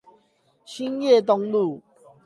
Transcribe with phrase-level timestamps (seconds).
[0.65, 1.83] 興業東路